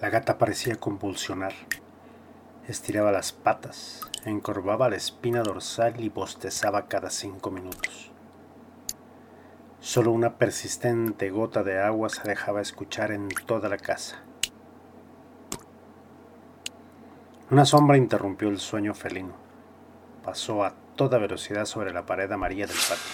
La 0.00 0.08
gata 0.08 0.38
parecía 0.38 0.76
convulsionar. 0.76 1.52
Estiraba 2.66 3.12
las 3.12 3.32
patas, 3.32 4.00
encorvaba 4.24 4.88
la 4.88 4.96
espina 4.96 5.42
dorsal 5.42 6.00
y 6.00 6.08
bostezaba 6.08 6.86
cada 6.86 7.10
cinco 7.10 7.50
minutos. 7.50 8.10
Solo 9.80 10.12
una 10.12 10.38
persistente 10.38 11.28
gota 11.28 11.62
de 11.62 11.82
agua 11.82 12.08
se 12.08 12.26
dejaba 12.26 12.62
escuchar 12.62 13.12
en 13.12 13.28
toda 13.28 13.68
la 13.68 13.76
casa. 13.76 14.22
Una 17.50 17.66
sombra 17.66 17.98
interrumpió 17.98 18.48
el 18.48 18.58
sueño 18.58 18.94
felino. 18.94 19.34
Pasó 20.24 20.64
a 20.64 20.72
toda 20.96 21.18
velocidad 21.18 21.66
sobre 21.66 21.92
la 21.92 22.06
pared 22.06 22.32
amarilla 22.32 22.66
del 22.66 22.76
patio, 22.76 23.12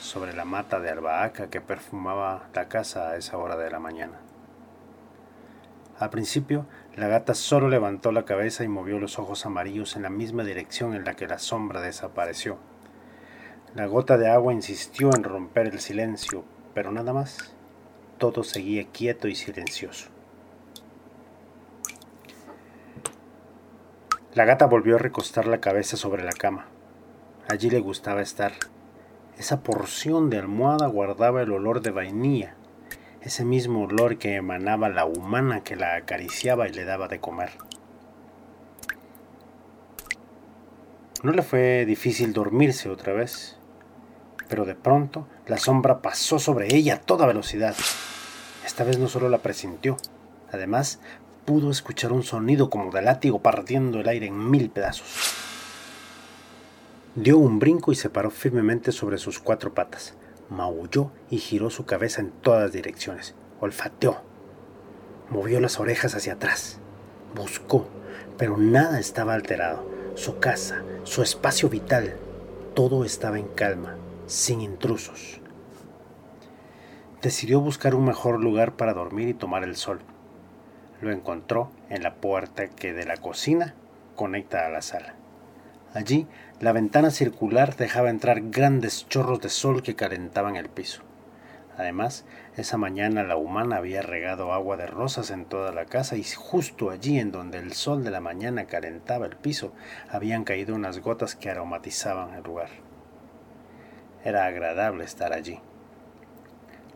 sobre 0.00 0.32
la 0.32 0.44
mata 0.44 0.78
de 0.78 0.90
albahaca 0.90 1.50
que 1.50 1.60
perfumaba 1.60 2.50
la 2.54 2.68
casa 2.68 3.08
a 3.08 3.16
esa 3.16 3.36
hora 3.36 3.56
de 3.56 3.68
la 3.68 3.80
mañana. 3.80 4.20
Al 5.98 6.10
principio, 6.10 6.66
la 6.96 7.06
gata 7.06 7.34
solo 7.34 7.68
levantó 7.68 8.10
la 8.10 8.24
cabeza 8.24 8.64
y 8.64 8.68
movió 8.68 8.98
los 8.98 9.18
ojos 9.20 9.46
amarillos 9.46 9.94
en 9.94 10.02
la 10.02 10.10
misma 10.10 10.42
dirección 10.42 10.94
en 10.94 11.04
la 11.04 11.14
que 11.14 11.28
la 11.28 11.38
sombra 11.38 11.80
desapareció. 11.80 12.58
La 13.74 13.86
gota 13.86 14.18
de 14.18 14.28
agua 14.28 14.52
insistió 14.52 15.10
en 15.14 15.22
romper 15.22 15.68
el 15.68 15.80
silencio, 15.80 16.44
pero 16.74 16.90
nada 16.90 17.12
más. 17.12 17.54
Todo 18.18 18.42
seguía 18.42 18.86
quieto 18.88 19.28
y 19.28 19.36
silencioso. 19.36 20.10
La 24.34 24.44
gata 24.44 24.66
volvió 24.66 24.96
a 24.96 24.98
recostar 24.98 25.46
la 25.46 25.60
cabeza 25.60 25.96
sobre 25.96 26.24
la 26.24 26.32
cama. 26.32 26.66
Allí 27.48 27.70
le 27.70 27.78
gustaba 27.78 28.20
estar. 28.20 28.52
Esa 29.38 29.62
porción 29.62 30.28
de 30.28 30.38
almohada 30.38 30.88
guardaba 30.88 31.42
el 31.42 31.52
olor 31.52 31.82
de 31.82 31.90
vainilla 31.90 32.56
ese 33.24 33.44
mismo 33.44 33.84
olor 33.84 34.18
que 34.18 34.36
emanaba 34.36 34.90
la 34.90 35.06
humana 35.06 35.64
que 35.64 35.76
la 35.76 35.96
acariciaba 35.96 36.68
y 36.68 36.72
le 36.72 36.84
daba 36.84 37.08
de 37.08 37.20
comer. 37.20 37.52
No 41.22 41.32
le 41.32 41.42
fue 41.42 41.86
difícil 41.86 42.34
dormirse 42.34 42.90
otra 42.90 43.14
vez, 43.14 43.56
pero 44.50 44.66
de 44.66 44.74
pronto 44.74 45.26
la 45.46 45.56
sombra 45.56 46.02
pasó 46.02 46.38
sobre 46.38 46.74
ella 46.74 46.96
a 46.96 47.00
toda 47.00 47.26
velocidad. 47.26 47.74
Esta 48.66 48.84
vez 48.84 48.98
no 48.98 49.08
solo 49.08 49.30
la 49.30 49.38
presintió, 49.38 49.96
además 50.52 51.00
pudo 51.46 51.70
escuchar 51.70 52.12
un 52.12 52.24
sonido 52.24 52.68
como 52.68 52.90
de 52.90 53.00
látigo 53.00 53.40
partiendo 53.40 54.00
el 54.00 54.08
aire 54.08 54.26
en 54.26 54.50
mil 54.50 54.68
pedazos. 54.68 55.32
Dio 57.14 57.38
un 57.38 57.58
brinco 57.58 57.90
y 57.90 57.94
se 57.94 58.10
paró 58.10 58.30
firmemente 58.30 58.92
sobre 58.92 59.16
sus 59.16 59.38
cuatro 59.38 59.72
patas 59.72 60.14
maulló 60.50 61.10
y 61.30 61.38
giró 61.38 61.70
su 61.70 61.86
cabeza 61.86 62.20
en 62.20 62.30
todas 62.30 62.72
direcciones. 62.72 63.34
Olfateó. 63.60 64.22
Movió 65.30 65.60
las 65.60 65.80
orejas 65.80 66.14
hacia 66.14 66.34
atrás. 66.34 66.78
Buscó, 67.34 67.86
pero 68.36 68.56
nada 68.56 69.00
estaba 69.00 69.34
alterado. 69.34 69.88
Su 70.14 70.38
casa, 70.38 70.82
su 71.02 71.22
espacio 71.22 71.68
vital, 71.68 72.16
todo 72.74 73.04
estaba 73.04 73.38
en 73.38 73.48
calma, 73.48 73.96
sin 74.26 74.60
intrusos. 74.60 75.40
Decidió 77.22 77.60
buscar 77.60 77.94
un 77.94 78.04
mejor 78.04 78.40
lugar 78.40 78.76
para 78.76 78.94
dormir 78.94 79.28
y 79.28 79.34
tomar 79.34 79.64
el 79.64 79.76
sol. 79.76 80.00
Lo 81.00 81.10
encontró 81.10 81.70
en 81.88 82.02
la 82.02 82.16
puerta 82.16 82.68
que 82.68 82.92
de 82.92 83.06
la 83.06 83.16
cocina 83.16 83.74
conecta 84.14 84.66
a 84.66 84.70
la 84.70 84.82
sala. 84.82 85.16
Allí, 85.94 86.26
la 86.58 86.72
ventana 86.72 87.12
circular 87.12 87.76
dejaba 87.76 88.10
entrar 88.10 88.50
grandes 88.50 89.06
chorros 89.08 89.40
de 89.40 89.48
sol 89.48 89.84
que 89.84 89.94
calentaban 89.94 90.56
el 90.56 90.68
piso. 90.68 91.02
Además, 91.76 92.24
esa 92.56 92.76
mañana 92.76 93.22
la 93.22 93.36
humana 93.36 93.76
había 93.76 94.02
regado 94.02 94.52
agua 94.52 94.76
de 94.76 94.88
rosas 94.88 95.30
en 95.30 95.44
toda 95.44 95.72
la 95.72 95.86
casa 95.86 96.16
y 96.16 96.24
justo 96.24 96.90
allí 96.90 97.20
en 97.20 97.30
donde 97.30 97.58
el 97.58 97.72
sol 97.74 98.02
de 98.02 98.10
la 98.10 98.20
mañana 98.20 98.66
calentaba 98.66 99.26
el 99.26 99.36
piso, 99.36 99.72
habían 100.08 100.42
caído 100.42 100.74
unas 100.74 100.98
gotas 100.98 101.36
que 101.36 101.48
aromatizaban 101.48 102.34
el 102.34 102.42
lugar. 102.42 102.70
Era 104.24 104.46
agradable 104.46 105.04
estar 105.04 105.32
allí. 105.32 105.60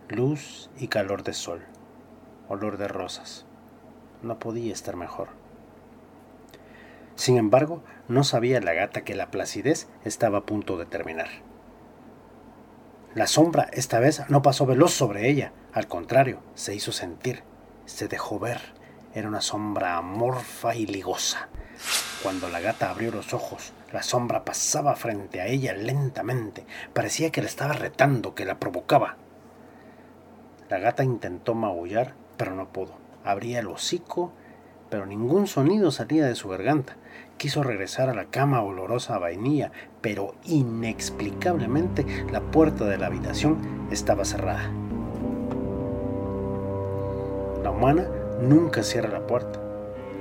Luz 0.09 0.70
y 0.76 0.88
calor 0.88 1.22
de 1.22 1.34
sol, 1.34 1.62
olor 2.48 2.78
de 2.78 2.88
rosas. 2.88 3.47
No 4.22 4.41
podía 4.41 4.72
estar 4.72 4.97
mejor. 4.97 5.38
Sin 7.19 7.37
embargo, 7.37 7.83
no 8.06 8.23
sabía 8.23 8.61
la 8.61 8.75
gata 8.75 9.03
que 9.03 9.17
la 9.17 9.33
placidez 9.33 9.89
estaba 10.05 10.39
a 10.39 10.47
punto 10.47 10.77
de 10.79 10.87
terminar. 10.87 11.27
La 13.12 13.27
sombra 13.27 13.69
esta 13.73 13.99
vez 13.99 14.23
no 14.29 14.41
pasó 14.41 14.67
veloz 14.67 14.93
sobre 14.93 15.28
ella, 15.28 15.51
al 15.73 15.89
contrario, 15.89 16.39
se 16.55 16.77
hizo 16.77 16.93
sentir, 16.93 17.43
se 17.87 18.07
dejó 18.07 18.39
ver. 18.39 18.61
Era 19.15 19.27
una 19.27 19.41
sombra 19.41 19.97
amorfa 19.97 20.77
y 20.77 20.87
ligosa. 20.87 21.49
Cuando 22.23 22.49
la 22.51 22.61
gata 22.61 22.89
abrió 22.89 23.11
los 23.11 23.34
ojos, 23.34 23.73
la 23.93 24.05
sombra 24.05 24.45
pasaba 24.45 24.95
frente 24.95 25.41
a 25.41 25.47
ella 25.47 25.73
lentamente. 25.73 26.67
Parecía 26.93 27.33
que 27.33 27.43
la 27.43 27.49
estaba 27.49 27.73
retando, 27.73 28.37
que 28.37 28.45
la 28.45 28.61
provocaba. 28.61 29.17
La 30.69 30.78
gata 30.78 31.03
intentó 31.03 31.57
maullar, 31.57 32.15
pero 32.37 32.55
no 32.55 32.69
pudo. 32.73 32.95
Abría 33.25 33.59
el 33.59 33.67
hocico, 33.67 34.33
pero 34.91 35.06
ningún 35.06 35.47
sonido 35.47 35.91
salía 35.91 36.26
de 36.26 36.34
su 36.34 36.49
garganta. 36.49 36.97
Quiso 37.37 37.62
regresar 37.62 38.09
a 38.09 38.15
la 38.15 38.26
cama 38.26 38.62
olorosa 38.62 39.15
a 39.15 39.19
vainilla, 39.19 39.71
pero 40.00 40.34
inexplicablemente 40.44 42.04
la 42.32 42.41
puerta 42.41 42.84
de 42.84 42.98
la 42.98 43.06
habitación 43.06 43.59
estaba 43.91 44.25
cerrada. 44.25 44.71
La 47.62 47.71
humana 47.71 48.09
nunca 48.41 48.82
cierra 48.82 49.09
la 49.09 49.27
puerta. 49.27 49.60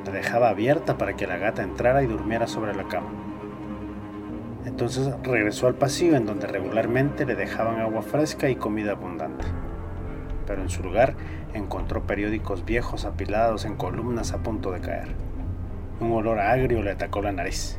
La 0.06 0.12
dejaba 0.12 0.50
abierta 0.50 0.98
para 0.98 1.16
que 1.16 1.28
la 1.28 1.38
gata 1.38 1.64
entrara 1.64 2.04
y 2.04 2.08
durmiera 2.08 2.48
sobre 2.48 2.76
la 2.76 2.88
cama. 2.88 3.10
Entonces 4.66 5.10
regresó 5.24 5.68
al 5.68 5.76
pasillo 5.76 6.16
en 6.18 6.26
donde 6.26 6.46
regularmente 6.46 7.26
le 7.26 7.36
dejaban 7.36 7.80
agua 7.80 8.02
fresca 8.02 8.50
y 8.50 8.58
comida 8.58 8.92
abundante. 8.92 9.46
Pero 10.48 10.64
en 10.64 10.70
su 10.70 10.82
lugar 10.82 11.14
encontró 11.54 12.08
periódicos 12.08 12.66
viejos 12.66 13.06
apilados 13.06 13.66
en 13.66 13.76
columnas 13.76 14.34
a 14.34 14.40
punto 14.40 14.72
de 14.72 14.82
caer. 14.82 15.10
Un 16.00 16.12
olor 16.14 16.40
agrio 16.40 16.82
le 16.82 16.92
atacó 16.92 17.22
la 17.22 17.32
nariz. 17.32 17.78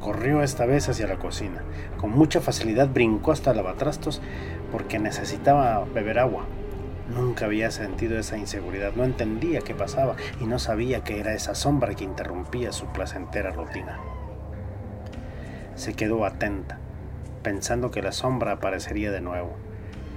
Corrió 0.00 0.42
esta 0.42 0.66
vez 0.66 0.88
hacia 0.88 1.06
la 1.06 1.16
cocina. 1.16 1.62
Con 1.98 2.10
mucha 2.10 2.40
facilidad 2.40 2.88
brincó 2.88 3.32
hasta 3.32 3.54
lavatrastos 3.54 4.22
porque 4.70 4.98
necesitaba 4.98 5.84
beber 5.84 6.18
agua. 6.18 6.46
Nunca 7.14 7.46
había 7.46 7.70
sentido 7.70 8.18
esa 8.18 8.38
inseguridad, 8.38 8.92
no 8.94 9.04
entendía 9.04 9.60
qué 9.60 9.74
pasaba 9.74 10.14
y 10.40 10.44
no 10.44 10.58
sabía 10.60 11.02
que 11.02 11.18
era 11.18 11.34
esa 11.34 11.56
sombra 11.56 11.94
que 11.94 12.04
interrumpía 12.04 12.72
su 12.72 12.86
placentera 12.86 13.50
rutina. 13.50 13.98
Se 15.74 15.94
quedó 15.94 16.24
atenta, 16.24 16.78
pensando 17.42 17.90
que 17.90 18.02
la 18.02 18.12
sombra 18.12 18.52
aparecería 18.52 19.10
de 19.10 19.20
nuevo, 19.20 19.56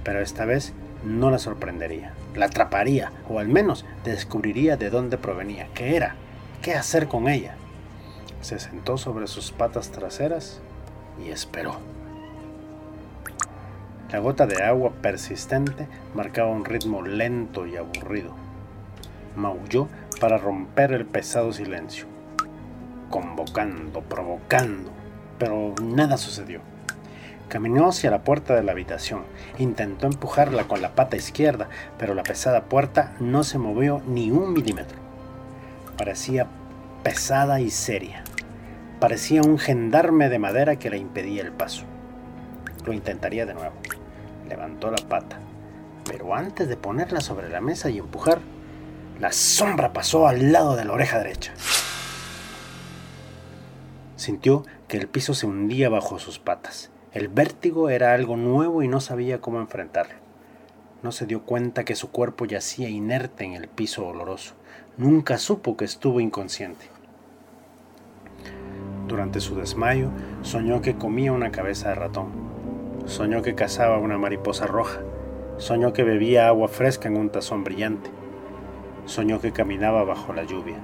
pero 0.04 0.20
esta 0.20 0.44
vez 0.44 0.72
no 1.04 1.30
la 1.30 1.38
sorprendería, 1.38 2.12
la 2.34 2.46
atraparía 2.46 3.12
o 3.28 3.38
al 3.38 3.48
menos 3.48 3.84
descubriría 4.04 4.76
de 4.76 4.90
dónde 4.90 5.18
provenía, 5.18 5.68
qué 5.74 5.96
era 5.96 6.16
qué 6.64 6.74
hacer 6.74 7.08
con 7.08 7.28
ella. 7.28 7.56
Se 8.40 8.58
sentó 8.58 8.96
sobre 8.96 9.26
sus 9.26 9.52
patas 9.52 9.90
traseras 9.90 10.62
y 11.22 11.28
esperó. 11.28 11.76
La 14.10 14.18
gota 14.18 14.46
de 14.46 14.62
agua 14.62 14.92
persistente 15.02 15.86
marcaba 16.14 16.48
un 16.48 16.64
ritmo 16.64 17.02
lento 17.02 17.66
y 17.66 17.76
aburrido. 17.76 18.34
Maulló 19.36 19.88
para 20.20 20.38
romper 20.38 20.92
el 20.92 21.04
pesado 21.04 21.52
silencio, 21.52 22.06
convocando, 23.10 24.00
provocando, 24.00 24.90
pero 25.38 25.74
nada 25.82 26.16
sucedió. 26.16 26.60
Caminó 27.48 27.88
hacia 27.88 28.10
la 28.10 28.24
puerta 28.24 28.54
de 28.54 28.62
la 28.62 28.72
habitación, 28.72 29.22
intentó 29.58 30.06
empujarla 30.06 30.66
con 30.66 30.82
la 30.82 30.94
pata 30.94 31.16
izquierda, 31.16 31.68
pero 31.98 32.14
la 32.14 32.22
pesada 32.22 32.64
puerta 32.64 33.14
no 33.20 33.44
se 33.44 33.58
movió 33.58 34.02
ni 34.06 34.30
un 34.30 34.52
milímetro. 34.52 34.98
Parecía 35.96 36.48
pesada 37.02 37.60
y 37.60 37.70
seria. 37.70 38.24
Parecía 38.98 39.42
un 39.42 39.58
gendarme 39.58 40.28
de 40.28 40.38
madera 40.38 40.76
que 40.76 40.90
le 40.90 40.98
impedía 40.98 41.42
el 41.42 41.52
paso. 41.52 41.84
Lo 42.84 42.92
intentaría 42.92 43.46
de 43.46 43.54
nuevo. 43.54 43.74
Levantó 44.48 44.90
la 44.90 45.08
pata, 45.08 45.38
pero 46.04 46.34
antes 46.34 46.68
de 46.68 46.76
ponerla 46.76 47.20
sobre 47.20 47.48
la 47.48 47.60
mesa 47.60 47.90
y 47.90 47.98
empujar, 47.98 48.40
la 49.20 49.32
sombra 49.32 49.92
pasó 49.92 50.26
al 50.26 50.50
lado 50.50 50.76
de 50.76 50.84
la 50.84 50.92
oreja 50.92 51.18
derecha. 51.18 51.52
Sintió 54.16 54.64
que 54.88 54.96
el 54.96 55.08
piso 55.08 55.34
se 55.34 55.46
hundía 55.46 55.88
bajo 55.88 56.18
sus 56.18 56.38
patas. 56.38 56.90
El 57.14 57.28
vértigo 57.28 57.90
era 57.90 58.12
algo 58.12 58.36
nuevo 58.36 58.82
y 58.82 58.88
no 58.88 58.98
sabía 58.98 59.40
cómo 59.40 59.60
enfrentarlo. 59.60 60.16
No 61.04 61.12
se 61.12 61.26
dio 61.26 61.42
cuenta 61.42 61.84
que 61.84 61.94
su 61.94 62.10
cuerpo 62.10 62.44
yacía 62.44 62.88
inerte 62.88 63.44
en 63.44 63.52
el 63.52 63.68
piso 63.68 64.04
oloroso. 64.04 64.54
Nunca 64.96 65.38
supo 65.38 65.76
que 65.76 65.84
estuvo 65.84 66.18
inconsciente. 66.18 66.86
Durante 69.06 69.38
su 69.38 69.54
desmayo, 69.54 70.08
soñó 70.42 70.82
que 70.82 70.96
comía 70.96 71.30
una 71.30 71.52
cabeza 71.52 71.90
de 71.90 71.94
ratón. 71.94 72.32
Soñó 73.06 73.42
que 73.42 73.54
cazaba 73.54 73.98
una 73.98 74.18
mariposa 74.18 74.66
roja. 74.66 74.98
Soñó 75.56 75.92
que 75.92 76.02
bebía 76.02 76.48
agua 76.48 76.66
fresca 76.66 77.08
en 77.08 77.16
un 77.16 77.30
tazón 77.30 77.62
brillante. 77.62 78.10
Soñó 79.04 79.40
que 79.40 79.52
caminaba 79.52 80.02
bajo 80.02 80.32
la 80.32 80.42
lluvia. 80.42 80.78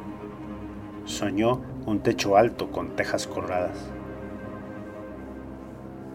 Soñó 1.06 1.60
un 1.86 2.04
techo 2.04 2.36
alto 2.36 2.70
con 2.70 2.94
tejas 2.94 3.26
colgadas. 3.26 3.90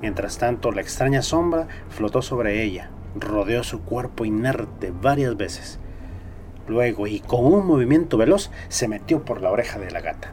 Mientras 0.06 0.38
tanto, 0.38 0.72
la 0.72 0.82
extraña 0.82 1.24
sombra 1.24 1.68
flotó 1.90 2.22
sobre 2.22 2.62
ella, 2.62 2.92
rodeó 3.16 3.64
su 3.64 3.82
cuerpo 3.82 4.24
inerte 4.24 4.94
varias 4.94 5.36
veces. 5.36 5.80
Luego, 6.68 7.08
y 7.08 7.22
con 7.22 7.44
un 7.44 7.66
movimiento 7.66 8.16
veloz, 8.16 8.52
se 8.68 8.88
metió 8.88 9.26
por 9.26 9.42
la 9.42 9.50
oreja 9.50 9.80
de 9.80 9.90
la 9.90 10.02
gata. 10.02 10.32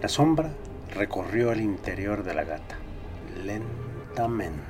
La 0.00 0.08
sombra 0.08 0.54
recorrió 0.94 1.52
el 1.52 1.60
interior 1.60 2.24
de 2.24 2.32
la 2.32 2.44
gata, 2.44 2.78
lentamente, 3.44 4.62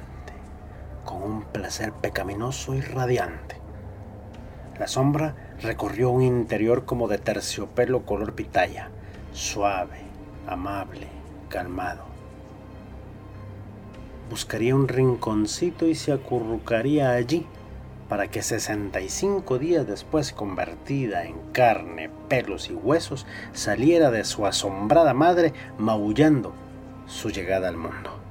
con 1.04 1.22
un 1.22 1.44
placer 1.44 1.92
pecaminoso 1.92 2.74
y 2.74 2.80
radiante. 2.80 3.58
La 4.80 4.88
sombra 4.88 5.36
recorrió 5.62 6.10
un 6.10 6.22
interior 6.22 6.86
como 6.86 7.06
de 7.06 7.18
terciopelo 7.18 8.04
color 8.04 8.34
pitaya, 8.34 8.90
suave, 9.32 10.03
amable, 10.46 11.08
calmado. 11.48 12.04
Buscaría 14.30 14.74
un 14.74 14.88
rinconcito 14.88 15.86
y 15.86 15.94
se 15.94 16.12
acurrucaría 16.12 17.10
allí 17.10 17.46
para 18.08 18.28
que 18.28 18.42
65 18.42 19.58
días 19.58 19.86
después, 19.86 20.32
convertida 20.32 21.24
en 21.24 21.36
carne, 21.52 22.10
pelos 22.28 22.70
y 22.70 22.74
huesos, 22.74 23.26
saliera 23.52 24.10
de 24.10 24.24
su 24.24 24.46
asombrada 24.46 25.14
madre 25.14 25.52
maullando 25.78 26.52
su 27.06 27.30
llegada 27.30 27.68
al 27.68 27.76
mundo. 27.76 28.23